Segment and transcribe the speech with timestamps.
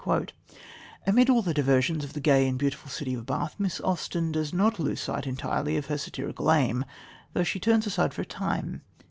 [1.05, 4.51] Amid all the diversions of the gay and beautiful city of Bath, Miss Austen does
[4.51, 6.85] not lose sight entirely of her satirical aim,
[7.33, 8.81] though she turns aside for a time.